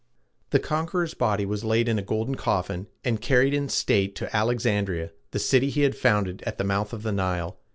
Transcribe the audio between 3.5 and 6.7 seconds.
in state to Alexandria, the city he had founded at the